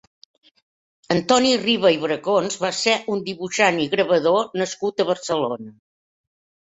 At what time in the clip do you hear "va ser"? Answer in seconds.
2.65-2.97